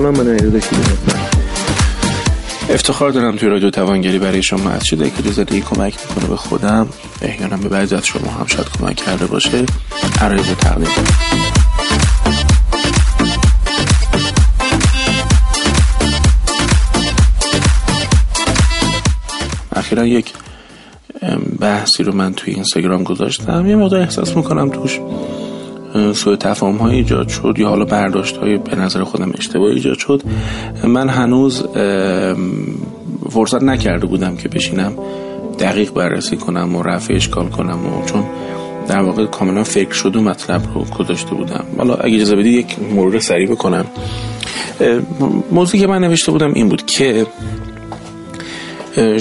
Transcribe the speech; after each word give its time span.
سلام 0.00 0.16
من 0.16 0.28
ایراد 0.28 0.62
افتخار 2.70 3.10
دارم 3.10 3.36
توی 3.36 3.48
رادیو 3.48 3.70
توانگری 3.70 4.18
برای 4.18 4.42
شما 4.42 4.70
از 4.70 4.86
شده 4.86 5.10
که 5.10 5.30
زندگی 5.30 5.60
کمک 5.60 5.94
می‌کنه 6.08 6.28
به 6.28 6.36
خودم. 6.36 6.88
احیانا 7.22 7.56
به 7.56 7.68
بعضی 7.68 7.94
از 7.94 8.06
شما 8.06 8.30
هم 8.30 8.46
شاید 8.46 8.66
کمک 8.78 8.96
کرده 8.96 9.26
باشه. 9.26 9.66
عرایز 10.20 10.46
تقدیم 10.46 10.88
اخیرا 19.72 20.06
یک 20.06 20.32
بحثی 21.60 22.02
رو 22.02 22.14
من 22.14 22.34
توی 22.34 22.54
اینستاگرام 22.54 23.02
گذاشتم. 23.02 23.66
یه 23.66 23.76
مقدار 23.76 24.00
احساس 24.00 24.36
می‌کنم 24.36 24.70
توش 24.70 25.00
سوء 26.14 26.36
تفاهم 26.36 26.76
های 26.76 26.96
ایجاد 26.96 27.28
شد 27.28 27.54
یا 27.58 27.68
حالا 27.68 27.84
برداشت 27.84 28.36
های 28.36 28.58
به 28.58 28.76
نظر 28.76 29.04
خودم 29.04 29.32
اشتباه 29.38 29.70
ایجاد 29.70 29.98
شد 29.98 30.22
من 30.84 31.08
هنوز 31.08 31.66
فرصت 33.30 33.62
نکرده 33.62 34.06
بودم 34.06 34.36
که 34.36 34.48
بشینم 34.48 34.92
دقیق 35.58 35.92
بررسی 35.92 36.36
کنم 36.36 36.76
و 36.76 36.82
رفع 36.82 37.14
اشکال 37.14 37.48
کنم 37.48 37.86
و 37.86 38.06
چون 38.06 38.24
در 38.88 39.00
واقع 39.00 39.26
کاملا 39.26 39.64
فکر 39.64 39.92
شد 39.92 40.16
و 40.16 40.22
مطلب 40.22 40.62
رو 40.74 40.84
گذاشته 40.84 41.34
بودم. 41.34 41.64
حالا 41.78 41.94
اگه 41.94 42.14
اجازه 42.14 42.36
بدید 42.36 42.54
یک 42.54 42.76
مرور 42.94 43.18
سریع 43.18 43.48
بکنم. 43.48 43.84
موضوعی 45.50 45.80
که 45.80 45.86
من 45.86 45.98
نوشته 45.98 46.32
بودم 46.32 46.52
این 46.54 46.68
بود 46.68 46.86
که 46.86 47.26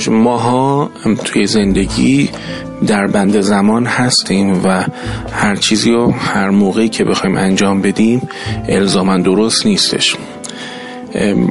ماها 0.10 0.90
توی 1.26 1.46
زندگی 1.46 2.30
در 2.88 3.08
بند 3.08 3.42
زمان 3.42 3.86
هستیم 3.86 4.64
و 4.64 4.86
هر 5.32 5.56
چیزی 5.56 5.92
رو 5.92 6.12
هر 6.12 6.50
موقعی 6.50 6.90
که 6.90 7.04
بخوایم 7.04 7.38
انجام 7.38 7.82
بدیم 7.82 8.30
الزاما 8.70 9.18
درست 9.18 9.66
نیستش. 9.66 10.16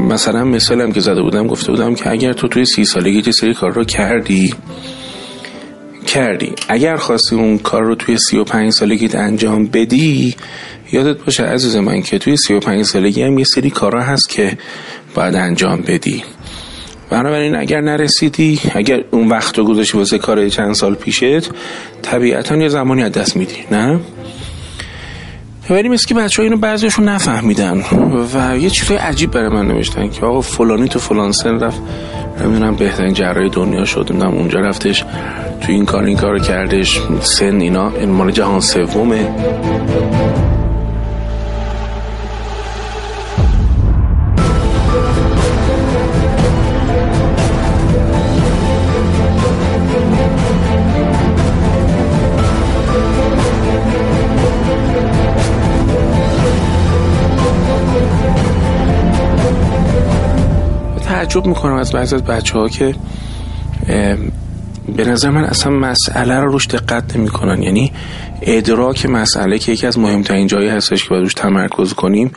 مثلا 0.08 0.44
مثالم 0.44 0.92
که 0.92 1.00
زده 1.00 1.22
بودم 1.22 1.46
گفته 1.46 1.72
بودم 1.72 1.94
که 1.94 2.10
اگر 2.10 2.32
تو 2.32 2.48
توی 2.48 2.64
سی 2.64 2.84
سالگی 2.84 3.22
یه 3.26 3.32
سری 3.32 3.54
کار 3.54 3.72
رو 3.72 3.84
کردی 3.84 4.54
کردی. 6.06 6.52
اگر 6.68 6.96
خواستی 6.96 7.36
اون 7.36 7.58
کار 7.58 7.82
رو 7.82 7.94
توی 7.94 8.18
سی 8.18 8.38
و 8.38 8.44
پنج 8.44 8.72
سالگیت 8.72 9.14
انجام 9.14 9.66
بدی 9.66 10.36
یادت 10.92 11.24
باشه 11.24 11.44
عزیز 11.44 11.76
من 11.76 12.02
که 12.02 12.18
توی 12.18 12.36
سی 12.36 12.54
و 12.54 12.60
پنج 12.60 12.82
سالگی 12.82 13.22
هم 13.22 13.38
یه 13.38 13.44
سری 13.44 13.70
کارا 13.70 14.02
هست 14.02 14.28
که 14.28 14.58
باید 15.14 15.34
انجام 15.34 15.80
بدی. 15.80 16.24
بنابراین 17.10 17.56
اگر 17.56 17.80
نرسیدی 17.80 18.60
اگر 18.74 19.04
اون 19.10 19.28
وقت 19.28 19.58
رو 19.58 19.64
گذاشتی 19.64 19.98
واسه 19.98 20.18
کار 20.18 20.48
چند 20.48 20.74
سال 20.74 20.94
پیشت 20.94 21.50
طبیعتا 22.02 22.56
یه 22.56 22.68
زمانی 22.68 23.02
از 23.02 23.12
دست 23.12 23.36
میدی 23.36 23.56
نه؟ 23.70 24.00
ولی 25.70 25.88
مثل 25.88 26.06
که 26.06 26.14
بچه 26.14 26.42
اینو 26.42 26.56
بعضیشون 26.56 27.08
نفهمیدن 27.08 27.84
و 28.34 28.58
یه 28.58 28.70
چیزای 28.70 28.96
عجیب 28.96 29.30
برای 29.30 29.48
من 29.48 29.66
نوشتن 29.66 30.10
که 30.10 30.26
آقا 30.26 30.40
فلانی 30.40 30.88
تو 30.88 30.98
فلان 30.98 31.32
سن 31.32 31.60
رفت 31.60 31.82
نمی‌دونم 32.40 32.76
بهترین 32.76 33.14
جراح 33.14 33.48
دنیا 33.48 33.84
شد 33.84 34.06
نمی‌دونم 34.10 34.34
اونجا 34.34 34.60
رفتش 34.60 35.04
تو 35.60 35.72
این 35.72 35.84
کار 35.84 36.04
این 36.04 36.16
کار 36.16 36.38
کردش 36.38 37.00
سن 37.20 37.60
اینا 37.60 37.90
این 37.90 38.10
مال 38.10 38.30
جهان 38.30 38.60
سومه. 38.60 39.28
تعجب 61.08 61.46
می‌کنم 61.46 61.74
از 61.74 61.92
بعضی 61.92 62.14
از 62.14 62.24
بچه 62.24 62.58
ها 62.58 62.68
که 62.68 62.94
به 64.96 65.04
نظر 65.04 65.30
من 65.30 65.44
اصلا 65.44 65.72
مسئله 65.72 66.40
رو 66.40 66.52
روش 66.52 66.66
دقت 66.66 67.16
نمی‌کنن. 67.16 67.62
یعنی 67.62 67.92
ادراک 68.42 69.06
مسئله 69.06 69.58
که 69.58 69.72
یکی 69.72 69.86
از 69.86 69.98
مهمترین 69.98 70.46
جایی 70.46 70.68
هستش 70.68 71.02
که 71.04 71.10
باید 71.10 71.22
روش 71.22 71.34
تمرکز 71.34 71.92
کنیم 71.92 72.32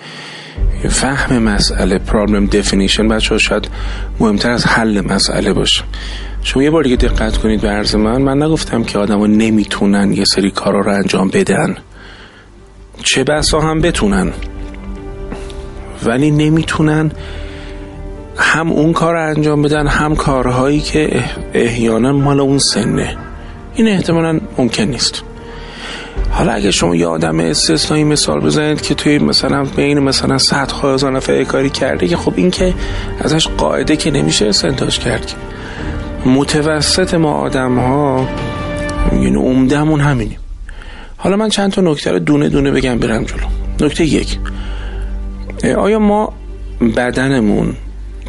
فهم 0.90 1.38
مسئله 1.38 1.98
پرابلم 1.98 2.46
دفینیشن 2.46 3.08
بچه 3.08 3.30
ها 3.30 3.38
شاید 3.38 3.70
مهمتر 4.20 4.52
از 4.52 4.66
حل 4.66 5.02
مسئله 5.02 5.53
باشه. 5.53 5.84
شما 6.44 6.64
یه 6.64 6.70
بار 6.70 6.84
دیگه 6.84 6.96
دقت 6.96 7.38
کنید 7.38 7.62
به 7.62 7.70
عرض 7.70 7.96
من. 7.96 8.22
من 8.22 8.44
نگفتم 8.44 8.84
که 8.84 8.98
آدم 8.98 9.20
ها 9.20 9.28
نمی‌تونن 9.28 10.14
یه 10.14 10.26
سری 10.26 10.52
کارا 10.52 10.80
رو 10.82 10.94
انجام 10.94 11.30
بدن. 11.30 11.78
چه 13.03 13.24
بسا 13.24 13.62
هم 13.62 13.82
بتونن. 13.82 14.32
ولی 16.06 16.32
نمی‌تونن 16.32 17.12
هم 18.38 18.72
اون 18.72 18.94
کار 18.94 19.14
رو 19.14 19.30
انجام 19.30 19.62
بدن 19.62 19.88
هم 19.88 20.16
کارهایی 20.16 20.80
که 20.80 21.24
احیانا 21.53 22.14
مال 22.14 22.40
اون 22.40 22.58
سنه. 22.58 23.18
این 23.75 23.88
احتمالا 23.88 24.40
ممکن 24.58 24.84
نیست. 24.84 25.24
حالا 26.31 26.52
اگه 26.52 26.72
شما 26.72 26.96
یه 26.96 27.08
آدم 27.08 27.40
استثنایی 27.40 28.03
مثال 28.03 28.40
بزنید 28.40 28.81
که 28.81 28.96
توی 28.96 29.20
مثلا 29.20 29.64
بین 29.64 30.00
مثلا 30.00 30.38
صد 30.38 30.72
هزار 30.72 31.12
نفر 31.12 31.44
کاری 31.44 31.70
کرده 31.70 32.08
که 32.08 32.18
خب 32.18 32.34
این 32.36 32.52
که 32.52 32.74
ازش 33.20 33.47
قاعده 33.47 33.96
که 33.96 34.12
نمیشه 34.12 34.47
استنتاج 34.47 35.00
کرد. 35.00 35.34
متوسط 36.25 37.14
ما 37.14 37.34
آدم 37.34 37.80
ها 37.80 38.28
یعنی 39.14 39.36
عمدهمون 39.36 40.00
همینیم 40.00 40.38
حالا 41.18 41.36
من 41.36 41.50
چند 41.50 41.72
تا 41.72 41.81
نکته 41.81 42.12
رو 42.12 42.20
دونه 42.20 42.50
دونه 42.50 42.72
بگم 42.72 43.00
برم 43.00 43.24
جلو. 43.24 43.47
نکته 43.80 44.06
یک. 44.06 44.38
آیا 45.78 46.00
ما 46.00 46.34
بدنمون 46.97 47.75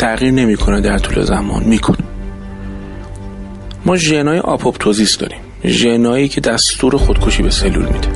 تغییر 0.02 0.32
نمی‌کنه 0.32 0.80
در 0.80 0.98
طول 0.98 1.24
زمان. 1.24 1.64
می‌کنه 1.64 1.98
ما 3.86 3.96
ژنای 3.96 4.38
apoptosis 4.38 5.18
داریم. 5.18 5.38
ژنایی 5.64 6.28
که 6.28 6.40
دستور 6.40 6.96
خودکشی 6.96 7.42
به 7.42 7.50
سلول 7.50 7.84
میده. 7.84 8.08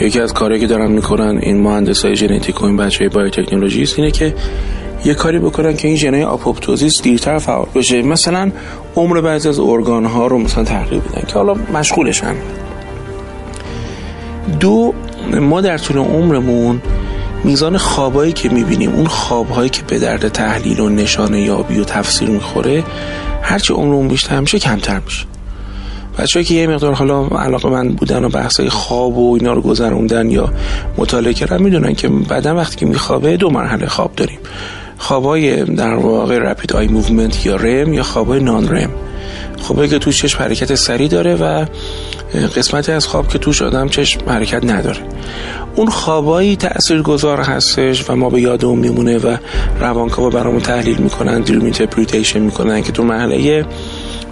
یکی 0.00 0.20
از 0.20 0.32
کارهایی 0.32 0.60
که 0.60 0.66
دارن 0.66 0.92
می‌کنن 0.92 1.38
این 1.42 1.60
مهندس 1.62 2.04
های 2.04 2.16
ژنتیک 2.16 2.62
و 2.62 2.64
این 2.64 2.76
بچه 2.76 2.98
های 2.98 3.08
biotechnologist 3.08 3.98
اینه 3.98 4.10
که 4.10 4.34
یه 5.04 5.14
کاری 5.14 5.38
بکنن 5.38 5.76
که 5.76 5.88
این 5.88 5.96
ژنای 5.96 6.22
apoptosis 6.22 7.02
دیرتر 7.02 7.38
فعال 7.38 7.66
بشه. 7.74 8.02
مثلا 8.02 8.50
عمر 8.96 9.20
بعضی 9.20 9.48
از 9.48 9.58
ارگان 9.58 10.04
ها 10.04 10.26
رو 10.26 10.38
مثلا 10.38 10.64
تغییر 10.64 11.00
بدن 11.00 11.22
که 11.26 11.34
حالا 11.34 11.54
مشغولشن. 11.54 12.34
دو 14.60 14.94
ما 15.40 15.60
در 15.60 15.78
طول 15.78 15.98
عمرمون 15.98 16.82
میزان 17.44 17.78
خوابایی 17.78 18.32
که 18.32 18.48
می‌بینیم 18.48 18.92
اون 18.92 19.06
خوابهایی 19.06 19.70
که 19.70 19.82
به 19.82 19.98
درد 19.98 20.28
تحلیل 20.28 20.80
و 20.80 20.88
نشانه 20.88 21.40
یابی 21.40 21.78
و 21.78 21.84
تفسیر 21.84 22.28
می‌خوره 22.28 22.84
هرچی 23.42 23.72
عمرمون 23.72 24.08
بیشتر 24.08 24.40
میشه 24.40 24.58
کمتر 24.58 25.00
میشه. 25.04 25.26
بچه 26.18 26.44
که 26.44 26.54
یه 26.54 26.66
مقدار 26.66 26.94
حالا 26.94 27.26
علاقه 27.26 27.68
من 27.68 27.88
بودن 27.88 28.24
و 28.24 28.28
بحثای 28.28 28.68
خواب 28.68 29.18
و 29.18 29.34
اینا 29.34 29.52
رو 29.52 29.60
گذروندن 29.60 30.30
یا 30.30 30.52
مطالعه 30.98 31.34
کردن 31.34 31.62
می‌دونن 31.62 31.94
که 31.94 32.08
بعدا 32.08 32.56
وقتی 32.56 32.76
که 32.76 32.86
میخوابه 32.86 33.36
دو 33.36 33.50
مرحله 33.50 33.86
خواب 33.86 34.14
داریم. 34.16 34.38
خوابای 34.98 35.64
در 35.64 35.94
واقع 35.94 36.38
rapid 36.38 36.72
eye 36.72 36.88
movement 36.88 37.46
یا 37.46 37.56
REM 37.56 37.92
یا 37.92 38.02
خوابای 38.02 38.40
non-REM. 38.40 38.90
خوابایی 39.58 39.90
که 39.90 39.98
توش 39.98 40.22
چشم 40.22 40.42
حرکت 40.42 40.74
سریع 40.74 41.08
داره 41.08 41.34
و 41.34 41.64
قسمتی 42.34 42.92
از 42.92 43.06
خواب 43.06 43.28
که 43.28 43.38
توش 43.38 43.62
آدم 43.62 43.88
چشم 43.88 44.20
حرکت 44.28 44.64
نداره. 44.64 44.98
اون 45.76 45.86
خوابایی 45.86 46.56
تأثیر 46.56 47.02
گذار 47.02 47.40
هستش 47.40 48.10
و 48.10 48.16
ما 48.16 48.30
به 48.30 48.40
یاد 48.40 48.64
اون 48.64 48.78
میمونه 48.78 49.18
و 49.18 49.36
روانکاوا 49.80 50.30
برامون 50.30 50.60
تحلیل 50.60 50.96
می‌کنن 50.96 51.40
dream 51.40 51.64
interpretation 51.64 52.38
می‌کنن 52.38 52.82
که 52.82 52.92
تو 52.92 53.02
محله 53.02 53.66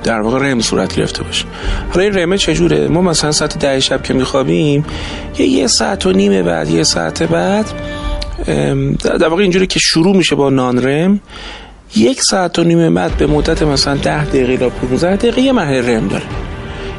در 0.05 0.21
واقع 0.21 0.39
REM 0.39 0.61
صورت 0.61 0.97
گرفته 0.97 1.23
باشه. 1.23 1.45
حالا 1.91 2.03
این 2.03 2.15
REM 2.15 2.33
ه 2.33 2.39
چجوره؟ 2.39 2.89
ما 2.89 3.01
مثلا 3.01 3.33
ساعت 3.33 3.59
ده 3.59 3.81
شب 3.81 4.03
که 4.03 4.15
میخوابیم 4.15 4.85
یه 5.39 5.47
یه 5.47 5.67
ساعت 5.67 6.07
و 6.07 6.13
نیمه 6.13 6.43
بعد 6.43 6.71
یه 6.71 6.83
ساعت 6.83 7.23
بعد 7.23 7.67
در 9.03 9.29
واقع 9.29 9.43
اینجوری 9.43 9.67
که 9.67 9.79
شروع 9.79 10.17
میشه 10.17 10.37
با 10.37 10.51
نان 10.51 10.83
رم 10.83 11.21
یک 11.97 12.23
ساعت 12.23 12.59
و 12.59 12.65
نیمه 12.65 12.91
بعد 12.91 13.17
به 13.17 13.27
مدت 13.27 13.63
مثلا 13.63 13.95
ده 13.95 14.25
دقیقه 14.25 14.57
تا 14.57 14.69
15 14.69 15.17
دقیقه 15.17 15.41
یه 15.41 15.53
مرحله 15.53 15.97
رم 15.97 16.09
داره. 16.09 16.25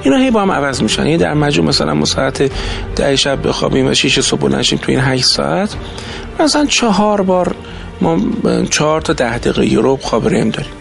اینا 0.06 0.18
هی 0.18 0.32
با 0.32 0.42
هم 0.42 0.52
عوض 0.52 0.82
میشن. 0.82 1.06
یعنی 1.06 1.18
در 1.18 1.34
مجموع 1.34 1.68
مثلا 1.68 1.94
ما 1.94 2.06
ساعت 2.06 2.52
ده 2.96 3.16
شب 3.16 3.48
بخوابیم 3.48 3.88
و 3.88 3.94
6 3.94 4.20
صبح 4.20 4.40
بلنشیم 4.40 4.80
تو 4.80 4.92
این 4.92 5.00
8 5.00 5.26
ساعت 5.26 5.76
مثلا 6.40 6.66
چهار 6.66 7.22
بار 7.22 7.56
ما 8.02 8.20
چهار 8.70 9.02
تا 9.02 9.14
ده 9.14 9.38
دقیقه 9.38 9.66
یورو 9.66 9.98
خواب 10.02 10.28
رم 10.28 10.50
داریم. 10.50 10.72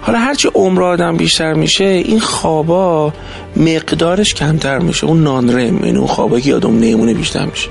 حالا 0.00 0.18
هرچی 0.18 0.48
عمر 0.54 0.82
آدم 0.82 1.16
بیشتر 1.16 1.54
میشه 1.54 1.84
این 1.84 2.20
خوابا 2.20 3.12
مقدارش 3.56 4.34
کمتر 4.34 4.78
میشه. 4.78 5.06
اون 5.06 5.22
نان 5.22 5.50
رم 5.50 5.84
یعنی 5.84 5.98
اون 5.98 6.06
خوابا 6.06 6.40
که 6.40 6.48
یادم 6.50 6.78
نیمونه 6.78 7.14
بیشتر 7.14 7.46
میشه. 7.46 7.68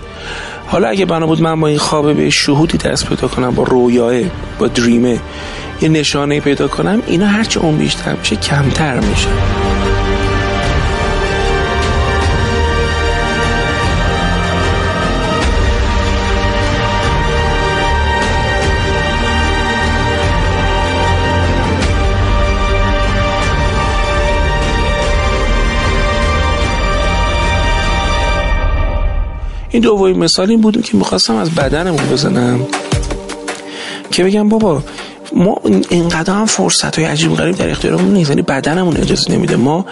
حالا 0.68 0.88
اگه 0.88 1.06
بنا 1.06 1.28
بود 1.28 1.42
من 1.42 1.60
با 1.60 1.68
این 1.68 1.78
خوابه 1.78 2.14
به 2.14 2.30
شهودی 2.30 2.78
دست 2.78 3.10
پیدا 3.10 3.28
کنم 3.28 3.56
با 3.56 3.64
رویاه 3.64 4.14
با 4.60 4.68
دریمه 4.68 5.20
یه 5.82 5.90
نشانه 5.90 6.40
پیدا 6.40 6.68
کنم 6.68 7.02
اینا 7.08 7.28
هرچی 7.28 7.60
اون 7.60 7.78
بیشتر 7.78 8.16
میشه 8.16 8.36
کمتر 8.36 9.00
میشه. 9.00 9.28
این 29.77 29.83
دومین 29.83 30.19
مثال 30.19 30.50
این 30.50 30.62
بود 30.62 30.83
که 30.83 30.97
می‌خواستم 30.97 31.35
از 31.35 31.51
بدنمون 31.51 32.06
بزنم. 32.12 32.68
که 34.12 34.24
بگم 34.24 34.50
بابا 34.50 34.83
ما 35.33 35.62
اینقدر 35.89 36.33
هم 36.33 36.45
فرصت 36.45 37.00
های 37.00 37.07
عجیب 37.07 37.35
غریب 37.35 37.56
در 37.56 37.69
اختیارمون 37.69 38.13
نیست. 38.13 38.29
یعنی 38.29 38.41
بدنمون 38.41 38.97
اجازه 38.97 39.31
نمیده. 39.31 39.56
ما 39.56 39.85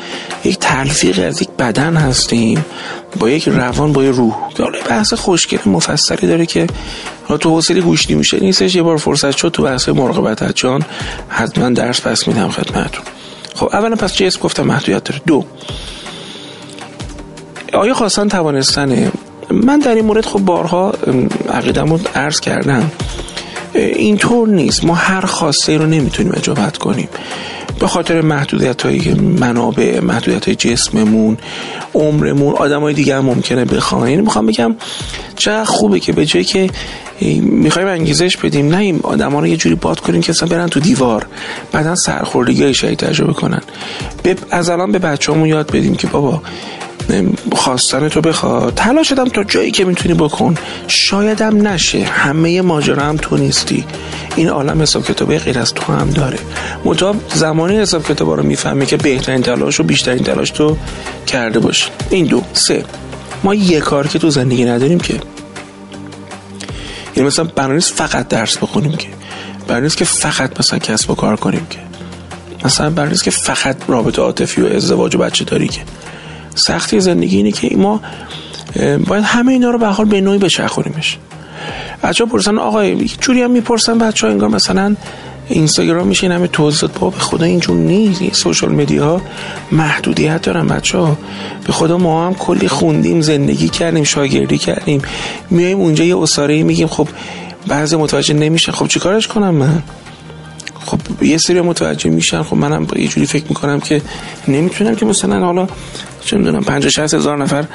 یک 0.44 0.58
تلفیق 0.60 1.20
از 1.28 1.42
یک 1.42 1.50
بدن 1.60 1.96
هستیم. 1.96 2.66
با 3.20 3.30
یک 3.30 3.48
روان 3.48 3.94
با 3.94 4.04
یک 4.04 4.16
روح. 4.16 4.36
که 4.56 4.64
حالا 4.64 4.80
بحث 4.90 5.14
خوشگل 5.14 5.58
مفصلی 5.66 6.28
داره 6.28 6.46
که 6.46 6.68
تو 7.40 7.50
حوصله 7.50 7.82
گوشتی 7.82 8.16
میشه 8.16 8.40
نیستش. 8.40 8.76
یه 8.76 8.84
بار 8.84 8.98
فرصت 8.98 9.38
شد 9.38 9.50
تو 9.50 9.64
بحث 9.64 9.90
مراقبت 9.90 10.56
جان 10.56 10.84
حتما 11.30 11.70
درس 11.70 12.02
پس 12.02 12.28
میدم 12.28 12.50
خدمتتون. 12.50 13.06
خب 13.56 13.70
اولا 13.74 13.96
پس 13.96 14.16
جسم 14.16 14.40
گفتم؟ 14.40 14.64
محدودیت 14.64 15.04
داره. 15.04 15.22
دو. 15.28 15.46
آیا 17.74 17.94
خواستن 17.94 18.28
توانستنه 18.28 19.12
من 19.52 19.80
در 19.80 19.96
این 19.96 20.06
مورد 20.06 20.26
خب 20.26 20.40
بارها 20.40 20.94
عقیدمون 21.54 22.00
عرض 22.16 22.40
کردم. 22.40 22.92
اینطور 23.74 24.48
نیست. 24.48 24.86
ما 24.86 24.94
هر 24.94 25.22
خواسته 25.22 25.78
رو 25.78 25.86
نمی‌تونیم 25.86 26.34
اجابت 26.36 26.78
کنیم. 26.78 27.08
به 27.80 27.88
خاطر 27.88 28.22
محدودیت 28.22 28.82
های 28.82 29.14
منابع 29.14 30.00
محدودیت 30.00 30.46
های 30.46 30.56
جسممون 30.56 31.38
عمرمون 31.94 32.56
آدم 32.56 32.82
های 32.82 32.94
دیگه 32.94 33.16
هم 33.16 33.26
ممکنه 33.26 33.66
بخوان. 33.66 34.10
یعنی 34.10 34.22
می‌خوام 34.22 34.46
بگم 34.46 34.76
چقدر 35.36 35.64
خوبه 35.64 36.00
که 36.00 36.14
به 36.14 36.26
جایی 36.26 36.46
که 36.46 36.70
می‌خوایم 37.42 37.88
انگیزش 37.88 38.38
بدیم 38.38 38.70
نه 38.70 38.78
این 38.78 39.00
آدم 39.04 39.32
ها 39.32 39.40
رو 39.40 39.48
یه 39.48 39.58
جوری 39.58 39.76
باد 39.76 40.00
کنیم 40.00 40.22
که 40.22 40.30
اصلا 40.30 40.50
برن 40.50 40.68
تو 40.68 40.80
دیوار. 40.80 41.26
بعدا 41.72 41.96
سرخوردگی 41.96 42.64
های 42.64 42.96
تجربه 42.96 43.34
کنن. 43.34 43.62
از 44.52 44.70
الان 44.70 44.92
به 44.92 45.00
بچه 45.00 45.34
همون 45.34 45.48
یاد 45.50 45.72
بدیم 45.72 45.96
که 45.96 46.08
بابا 46.08 46.42
خواستن 47.52 48.10
تو 48.10 48.22
بخواد. 48.22 48.74
تلاش 48.76 49.12
دم 49.12 49.30
تا 49.30 49.44
جایی 49.44 49.72
که 49.72 49.86
می‌تونی 49.86 50.16
بکن. 50.16 50.56
شایدم 50.88 51.68
نشه. 51.68 52.04
همه 52.04 52.62
ماجرا 52.62 53.04
هم 53.04 53.18
تو 53.18 53.38
نیستی. 53.38 53.86
این 54.36 54.50
عالم 54.50 54.82
حساب 54.82 55.06
کتابه 55.06 55.40
غیر 55.40 55.60
از 55.60 55.74
تو 55.74 55.94
هم 55.94 56.10
داره. 56.10 56.38
مطابق 56.86 57.34
زمانی 57.34 57.78
حساب 57.78 58.04
کتابا 58.04 58.36
رو 58.36 58.44
می‌فهمه 58.44 58.86
که 58.86 58.98
بهترین 58.98 59.42
تلاش 59.42 59.80
و 59.80 59.84
بیشترین 59.84 60.24
تلاش 60.24 60.50
تو 60.50 60.78
کرده 61.28 61.60
باش. 61.60 61.90
این 62.10 62.26
دو. 62.26 62.42
سه. 62.54 62.84
ما 63.44 63.56
یه 63.56 63.80
کار 63.80 64.08
که 64.08 64.20
تو 64.20 64.30
زندگی 64.30 64.66
نداریم 64.66 65.00
که. 65.00 65.14
یعنی 67.16 67.28
مثلا 67.28 67.46
برای 67.46 67.80
فقط 67.80 68.28
درس 68.28 68.58
بخونیم 68.58 68.96
که. 68.96 69.08
برای 69.68 69.90
که 69.90 70.06
فقط 70.06 70.60
مثلا 70.60 70.80
کسب 70.80 71.12
و 71.12 71.16
کار 71.16 71.36
کنیم 71.36 71.68
که. 71.70 71.80
مثلا 72.66 72.90
برای 72.90 73.18
که 73.18 73.32
فقط 73.32 73.78
رابطه 73.88 74.22
عاطفی 74.22 74.62
و 74.62 74.66
ازدواج 74.66 75.16
و 75.16 75.18
بچه 75.18 75.46
داری 75.46 75.68
که. 75.68 75.82
سختی 76.56 77.00
زندگی 77.00 77.38
اینه 77.38 77.52
که 77.52 77.78
ما 77.78 78.02
باید 79.08 79.24
همه 79.24 79.52
اینا 79.52 79.70
رو 79.70 79.78
به 79.78 79.88
حال 79.88 80.06
به 80.06 80.22
نوعی 80.22 80.38
بچرخونیمش. 80.38 81.18
بچه 82.04 82.24
ها 82.24 82.30
پرسن 82.30 82.58
آقای 82.58 83.06
جوری 83.22 83.42
هم 83.42 83.52
می‌پرسن 83.52 83.98
بچه 83.98 84.28
ها 84.28 84.34
انگار 84.34 84.50
مثلا 84.50 84.96
اینستاگرام 85.50 86.08
میشه 86.08 86.34
همه 86.34 86.48
توضیحات 86.48 87.00
با 87.00 87.10
به 87.10 87.20
خدا 87.20 87.46
اینجور 87.46 87.78
نیست. 87.78 88.36
سوشال 88.36 88.72
مدیا 88.72 89.22
محدودیت 89.72 90.42
دارن 90.42 90.68
بچه 90.68 90.98
ها 90.98 91.18
به 91.68 91.74
خدا 91.74 91.98
ما 91.98 92.28
هم 92.28 92.34
کلی 92.34 92.68
خوندیم 92.68 93.22
زندگی 93.22 93.70
کردیم 93.70 94.04
شاگردی 94.04 94.58
کردیم. 94.58 95.02
میایم 95.50 95.80
اونجا 95.80 96.04
یه 96.04 96.18
اصاره 96.18 96.64
میگیم 96.64 96.88
خب 96.88 97.08
بعضی 97.68 97.96
متوجه 97.96 98.34
نمیشه 98.34 98.72
خب 98.72 98.88
چیکارش 98.88 99.28
کنم 99.28 99.56
من؟ 99.56 99.84
خب 100.86 101.00
یه 101.22 101.38
سری 101.38 101.62
متوجه 101.62 102.10
میشن. 102.10 102.44
خب 102.44 102.56
منم 102.56 102.88
یه 102.96 103.08
جوری 103.08 103.28
فکر 103.28 103.46
می‌کنم 103.50 103.80
که 103.80 104.02
نمی‌تونم 104.48 104.96
که 104.96 105.06
مثلا 105.06 105.40
حالا 105.40 105.68
چه 106.26 106.38
می‌دونم 106.38 106.62
50 106.62 106.90
60 106.90 107.14
هزار 107.14 107.38
نفر 107.38 107.66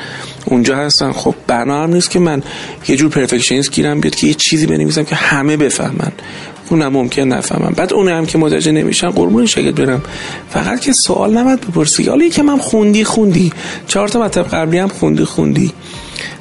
اونجا 0.45 0.77
هستن. 0.77 1.13
خب 1.13 1.35
بنا 1.47 1.83
هم 1.83 1.93
نیست 1.93 2.11
که 2.11 2.19
من 2.19 2.43
یه 2.89 2.97
جور 2.97 3.11
پرفکشنیست 3.11 3.71
گیرم 3.71 4.01
بیاد 4.01 4.15
که 4.15 4.27
یه 4.27 4.35
چیزی 4.35 4.67
بنویسم 4.67 5.05
که 5.05 5.15
همه 5.15 5.57
بفهمن. 5.57 6.13
اون 6.71 6.83
هم 6.83 6.93
ممکن 6.93 7.23
نفهمم. 7.23 7.73
بعد 7.77 7.93
اون 7.93 8.09
هم 8.09 8.27
که 8.27 8.39
متوجه 8.39 8.73
نمیشن 8.73 9.11
قربون 9.11 9.47
شگت 9.47 9.75
برم. 9.75 10.03
فقط 10.51 10.81
که 10.81 10.93
سوال 10.93 11.39
نباید 11.39 11.61
بپرسی. 11.61 12.05
حالا 12.05 12.29
که 12.29 12.43
من 12.43 12.59
خوندی 12.59 13.05
خوندی. 13.05 13.53
چهار 13.87 14.09
تا 14.09 14.21
مطلب 14.21 14.49
قبلی 14.49 14.79
هم 14.79 14.89
خوندی 14.89 15.25
خوندی. 15.25 15.73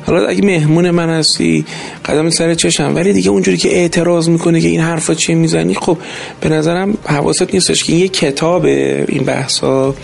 حالا 0.09 0.27
اگه 0.27 0.45
مهمون 0.45 0.91
من 0.91 1.09
هستی 1.09 1.65
قدم 2.05 2.29
سر 2.29 2.53
چشم. 2.53 2.95
ولی 2.95 3.13
دیگه 3.13 3.29
اونجوری 3.29 3.57
که 3.57 3.75
اعتراض 3.75 4.29
می‌کنه 4.29 4.61
که 4.61 4.67
این 4.67 4.81
حرفا 4.81 5.13
چی 5.13 5.33
می‌زنی 5.33 5.73
خب 5.73 5.97
به 6.41 6.49
نظرم 6.49 6.97
حواست 7.05 7.53
نیستش 7.53 7.83
که 7.83 7.93
این 7.93 8.01
یه 8.01 8.07
کتاب 8.07 8.65
این 8.65 9.23
بحثا. 9.25 9.95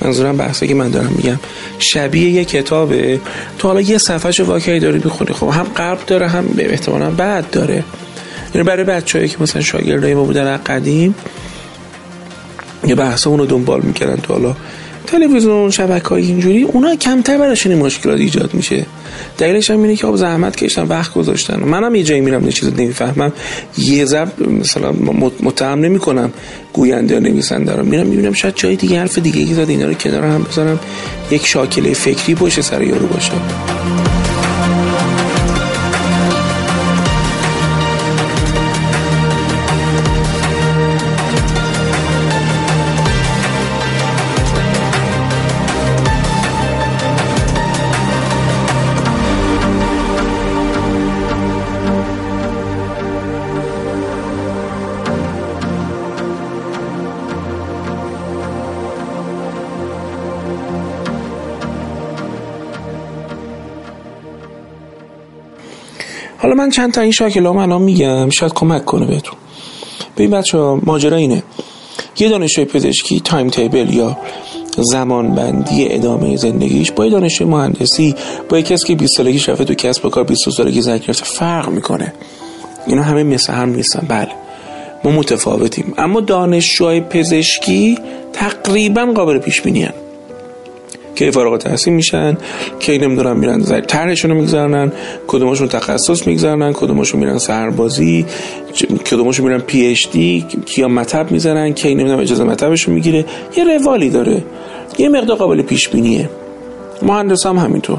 منظورم 0.00 0.36
بحثی 0.36 0.66
که 0.66 0.74
من 0.74 0.88
دارم 0.90 1.12
میگم. 1.16 1.40
شبیه 1.78 2.30
یه 2.30 2.44
کتابه. 2.44 3.20
تو 3.58 3.68
حالا 3.68 3.80
یه 3.80 3.98
صفحه 3.98 4.44
واقعی 4.44 4.80
داری 4.80 5.00
می‌خونی. 5.04 5.32
خب 5.32 5.48
هم 5.48 5.66
قبل 5.76 6.00
داره 6.06 6.28
هم 6.28 6.46
به 6.46 6.70
احتمالا 6.70 7.10
بعد 7.10 7.50
داره. 7.50 7.84
یعنی 8.54 8.66
برای 8.66 8.84
بچه‌ای 8.84 9.28
که 9.28 9.36
مثلا 9.40 9.62
شاگردای 9.62 10.14
ما 10.14 10.24
بودن 10.24 10.56
قدیم 10.56 11.14
یه 12.86 12.94
بحث 12.94 13.26
رو 13.26 13.46
دنبال 13.46 13.80
می‌کردن 13.82 14.16
تو 14.16 14.32
حالا. 14.32 14.56
تلویزیون 15.06 15.70
شبکه 15.70 16.08
های 16.08 16.22
اینجوری 16.22 16.62
اونا 16.62 16.96
کمتر 16.96 17.38
براشون 17.38 17.74
مشکلات 17.74 18.20
ایجاد 18.20 18.54
میشه. 18.54 18.86
دلیلش 19.38 19.70
هم 19.70 19.82
اینه 19.82 19.96
که 19.96 20.06
خب 20.06 20.16
زحمت 20.16 20.56
کشتن 20.56 20.82
وقت 20.82 21.14
گذاشتن. 21.14 21.60
منم 21.60 21.94
یه 21.94 22.02
جایی 22.02 22.20
میرم 22.20 22.44
یه 22.44 22.52
چیز 22.52 22.68
نمی‌فهمم 22.68 23.32
یه 23.78 24.04
ضرب 24.04 24.48
مثلا 24.48 24.92
متهم 25.42 25.80
نمی‌کنم 25.80 26.32
گوینده 26.72 27.14
یا 27.14 27.20
نویسنده 27.20 27.72
رو. 27.72 27.84
میرم 27.84 28.06
می‌بینم 28.06 28.32
شاید 28.32 28.54
جای 28.56 28.76
دیگه 28.76 29.00
حرف 29.00 29.18
دیگه 29.18 29.44
که 29.44 29.54
زد 29.54 29.70
اینا 29.70 29.86
رو 29.86 29.94
کنار 29.94 30.22
هم 30.22 30.42
بذارم. 30.42 30.80
یک 31.30 31.46
شاکله 31.46 31.94
فکری 31.94 32.34
باشه 32.34 32.62
سر 32.62 32.82
یارو 32.82 33.06
باشه. 33.06 33.32
حالا 66.52 66.64
من 66.64 66.70
چند 66.70 66.92
تا 66.92 67.00
این 67.00 67.10
شاکلام 67.10 67.56
الان 67.56 67.82
میگم 67.82 68.30
شاید 68.30 68.52
کمک 68.52 68.84
کنه 68.84 69.06
بهتون. 69.06 69.34
ببین 70.16 70.30
بچه 70.30 70.58
ها 70.58 70.80
ماجرا 70.82 71.16
اینه. 71.16 71.42
یه 72.18 72.28
دانشجوی 72.28 72.64
پزشکی 72.64 73.20
تایم 73.20 73.50
تیبل 73.50 73.94
یا 73.94 74.18
زمان 74.78 75.34
بندی 75.34 75.86
ادامه 75.90 76.36
زندگیش 76.36 76.92
با 76.92 77.04
یه 77.04 77.10
دانشجوی 77.10 77.48
مهندسی 77.48 78.14
با 78.48 78.56
یه 78.56 78.62
کسی 78.62 78.86
که 78.86 78.94
20 78.94 79.16
سالگی 79.16 79.38
رفته 79.38 79.64
تو 79.64 79.74
کسب 79.74 80.06
و 80.06 80.08
کار 80.08 80.24
20 80.24 80.50
سالگی 80.50 80.82
زنگ 80.82 81.00
گرفته 81.00 81.24
فرق 81.24 81.68
می‌کنه. 81.68 82.12
اینا 82.86 83.02
همه 83.02 83.22
مثل 83.22 83.52
هم 83.52 83.68
نیستن. 83.68 84.06
بله. 84.08 84.28
ما 85.04 85.10
متفاوتیم. 85.10 85.94
اما 85.98 86.20
دانشجوهای 86.20 87.00
پزشکی 87.00 87.98
تقریبا 88.32 89.04
قابل 89.04 89.38
پیش 89.38 89.60
بینی 89.60 89.88
کی 91.14 91.30
فارغ 91.30 91.52
التحصیل 91.52 91.92
میشن 91.92 92.36
کی 92.78 92.98
نمی‌دونم 92.98 93.36
میرن 93.36 93.60
زیر 93.60 93.80
طرحشون 93.80 94.30
رو 94.30 94.36
می‌گذارن 94.36 94.92
کدومشون 95.26 95.68
تخصص 95.68 96.26
می‌گذارن 96.26 96.72
کدومشون 96.72 97.20
میرن 97.20 97.38
سربازی 97.38 98.26
کدومشون 99.10 99.46
میرن 99.46 99.60
پی 99.60 99.86
اچ 99.86 100.08
دی 100.10 100.44
کیا 100.66 100.88
مطب 100.88 101.30
می‌زنن 101.30 101.72
کی 101.72 101.94
نمی‌دونم 101.94 102.18
اجازه 102.18 102.44
مطبشون 102.44 102.94
می‌گیره. 102.94 103.24
یه 103.56 103.64
روالی 103.64 104.10
داره. 104.10 104.44
یه 104.98 105.08
مقدار 105.08 105.36
قابل 105.36 105.62
پیش 105.62 105.88
بینیه 105.88 106.30
مهندس 107.02 107.46
هم 107.46 107.56
همینطور. 107.56 107.98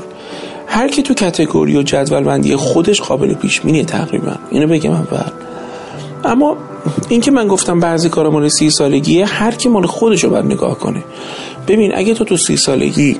هر 0.67 0.87
کی 0.87 1.01
تو 1.01 1.13
کتگوری 1.13 1.77
و 1.77 1.81
جدول 1.81 2.23
بندی 2.23 2.55
خودش 2.55 3.01
قابل 3.01 3.33
پیش 3.33 3.61
بینیه 3.61 3.85
تقریبا. 3.85 4.35
اینو 4.51 4.67
بگم 4.67 4.91
اول. 4.91 5.31
اما 6.25 6.57
این 7.09 7.21
که 7.21 7.31
من 7.31 7.47
گفتم 7.47 7.79
بعضی 7.79 8.09
کارا 8.09 8.29
مال 8.31 8.47
سی 8.47 8.69
سالگیه 8.69 9.25
هر 9.25 9.51
کی 9.51 9.69
مال 9.69 9.85
خودش 9.85 10.23
رو 10.23 10.29
باید 10.29 10.45
نگاه 10.45 10.79
کنه. 10.79 11.03
ببین 11.67 11.91
اگه 11.95 12.13
تو 12.13 12.23
تو 12.25 12.37
سی 12.37 12.57
سالگی 12.57 13.17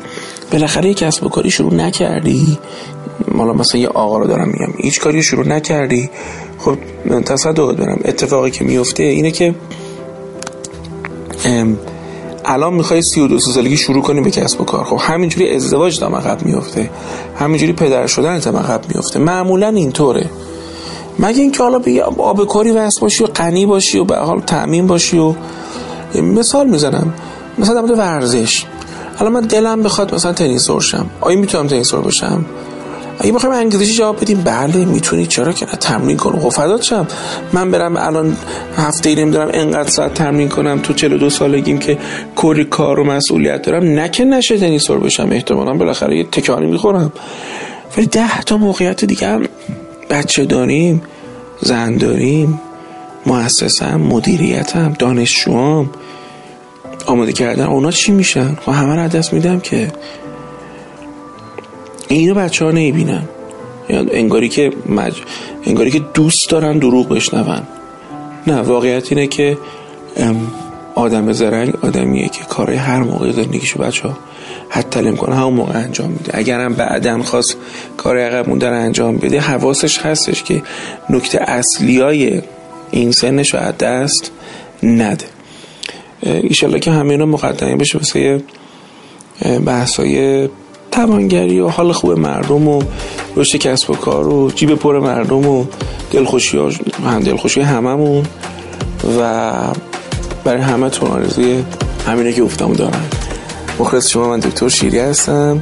بالاخره 0.52 0.88
یه 0.88 0.94
کسب 0.94 1.26
و 1.26 1.30
کاری 1.30 1.52
شروع 1.52 1.74
نکردی 1.74 2.58
مالا 3.28 3.54
مثلا 3.54 3.82
یه 3.82 3.88
آقا 3.88 4.18
رو 4.18 4.28
دارم 4.28 4.48
میگم 4.48 4.74
هیچ 4.78 5.00
کاری 5.00 5.24
شروع 5.24 5.48
نکردی 5.48 6.10
خب 6.60 6.78
تصدق 7.26 7.72
دارم 7.76 8.00
اتفاقی 8.06 8.52
که 8.52 8.64
میفته 8.64 9.04
اینه 9.04 9.32
که 9.32 9.56
الان 12.46 12.74
می‌خوای 12.74 13.02
سی 13.02 13.22
و 13.22 13.28
دو 13.28 13.40
سالگی 13.40 13.78
شروع 13.78 14.04
کنی 14.04 14.22
به 14.22 14.32
کسب 14.32 14.62
و 14.62 14.64
کار. 14.64 14.84
خب 14.84 14.98
همینجوری 15.00 15.56
ازدواج 15.56 16.00
دم 16.00 16.16
عقب 16.16 16.46
میفته 16.46 16.90
همینجوری 17.40 17.74
پدر 17.74 18.08
شدن 18.08 18.40
دم 18.40 18.58
عقب 18.58 18.82
میفته 18.96 19.20
معمولا 19.20 19.68
اینطوره. 19.68 20.30
مگه 21.20 21.42
اینکه 21.42 21.64
حالا 21.64 21.80
به 21.80 22.04
آب 22.04 22.48
کاری 22.48 22.72
وصل 22.72 23.02
باشی 23.02 23.24
و 23.24 23.28
غنی 23.28 23.66
باشی 23.66 24.00
و 24.00 24.04
به 24.04 24.16
حال 24.16 24.40
تامین 24.40 24.88
باشی 24.88 25.18
و 25.18 25.34
مثال 26.16 26.70
می‌زنم. 26.70 27.14
مثلا 27.58 27.82
در 27.82 27.94
ورزش. 27.94 28.66
حالا 29.16 29.32
من 29.32 29.42
دلم 29.42 29.84
بخواد 29.84 30.16
مثلا 30.16 30.34
تنیسور 30.34 30.82
شم 30.82 31.06
آیا 31.22 31.38
می‌تونم 31.38 31.68
تنیسور 31.68 32.02
باشم؟ 32.02 32.46
اگه 33.20 33.32
بخوایم 33.32 33.56
انگلیسی 33.56 33.94
جواب 33.94 34.22
بدیم 34.22 34.42
بله 34.42 34.86
می‌تونید. 34.86 35.28
چرا 35.28 35.52
که 35.52 35.66
تمرین 35.66 36.18
کنم. 36.18 36.40
خب 36.40 36.82
شم 36.82 37.08
من 37.54 37.72
برم 37.72 37.98
الان 37.98 38.38
هفته 38.78 39.10
ای 39.10 39.16
نمی‌دونم 39.16 39.50
انقدر 39.54 39.90
ساعت 39.90 40.14
تمرین 40.14 40.50
کنم 40.50 40.80
تو 40.84 40.94
42 40.94 41.30
سالگیم 41.30 41.78
که 41.78 41.98
کلی 42.36 42.66
کار 42.66 43.00
و 43.00 43.04
مسئولیت 43.04 43.62
دارم. 43.62 43.84
نه 43.84 44.10
که 44.10 44.26
نشه 44.26 44.58
تنیسور 44.58 45.00
بشم 45.00 45.30
احتمالا 45.32 45.74
بالاخره 45.74 46.18
یه 46.18 46.24
تکانی 46.24 46.66
می‌خورم. 46.66 47.12
ولی 47.98 48.08
ده 48.08 48.42
تا 48.42 48.58
موقعیت 48.58 49.06
دیگه 49.06 49.28
هم 49.28 49.44
بچه 50.10 50.46
داریم 50.46 51.02
زن 51.62 51.98
داریم 51.98 52.62
مؤسسم 53.26 53.96
مدیریتم 53.96 54.94
دانشجوام. 55.00 55.90
آماده 57.06 57.34
کردن 57.34 57.66
اونا 57.66 57.92
چی 57.92 58.12
میشن؟ 58.12 58.56
خب 58.56 58.72
همه 58.72 58.96
رو 58.96 59.08
دست 59.08 59.34
میدم 59.34 59.60
که 59.60 59.92
اینو 62.08 62.34
بچه 62.34 62.66
ها 62.66 62.72
نیبینن 62.72 63.24
انگاری 63.90 64.50
که 64.50 64.72
مج... 64.90 65.14
انگاری 65.66 65.92
که 65.92 66.02
دوست 66.14 66.50
دارن 66.50 66.78
دروغ 66.78 67.10
بشنون. 67.10 67.64
نه 68.48 68.62
واقعیت 68.62 69.12
اینه 69.12 69.28
که 69.28 69.58
آدم 70.96 71.32
زرنگ 71.32 71.74
آدمیه 71.82 72.30
که 72.30 72.44
کارهای 72.44 72.78
هر 72.78 73.04
موقع 73.04 73.32
زندگیشو 73.32 73.80
بچه 73.80 74.08
ها 74.08 74.18
تلم 74.92 75.16
کنه 75.16 75.36
همون 75.36 75.54
موقع 75.54 75.78
انجام 75.78 76.10
میده. 76.10 76.38
اگرم 76.38 76.74
بعدا 76.74 77.24
خواست 77.24 77.58
کار 77.98 78.18
عقب 78.18 78.50
موندن 78.50 78.74
انجام 78.74 79.18
بده 79.18 79.40
حواسش 79.40 79.98
هستش 79.98 80.44
که 80.44 80.62
نکته 81.10 81.42
اصلی 81.42 82.00
های 82.00 82.42
این 82.92 83.12
سنش 83.12 83.54
رو 83.54 83.72
دست 83.72 84.32
نده. 84.84 85.33
ایشالله 86.26 86.80
که 86.80 86.92
همه 86.92 87.12
اینا 87.12 87.26
مقدمه 87.26 87.76
بشه 87.76 87.98
واسه 87.98 88.44
بحثای 89.66 90.50
توانگری 90.92 91.60
و 91.60 91.68
حال 91.68 91.92
خوب 91.92 92.12
مردم 92.12 92.68
و 92.68 92.84
رشد 93.36 93.58
کسب 93.58 93.90
و 93.90 93.96
کار 93.96 94.28
و 94.28 94.52
جیب 94.52 94.76
پر 94.76 95.00
مردم 95.00 95.48
و 95.48 95.66
دلخوشی 96.12 96.58
ها 96.58 96.70
هم 97.06 97.20
دلخوشی 97.20 97.62
هممون 97.62 98.26
و 99.20 99.52
برای 100.44 100.62
همه 100.62 100.90
تون 100.90 101.12
آرزوی 101.12 101.64
همینه 102.08 102.34
که 102.34 102.44
گفتم 102.44 102.74
دارم. 102.74 103.10
مخلص 103.80 104.10
شما 104.10 104.30
من 104.30 104.40
دکتر 104.40 104.70
شیری 104.70 105.00
هستم. 105.00 105.62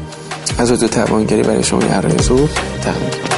از 0.57 0.71
تو 0.71 0.87
توانگری 0.87 1.43
برای 1.43 1.63
شما 1.63 1.81
یه 1.81 1.91
عرایزو 1.91 2.47
تقدیم. 2.81 3.30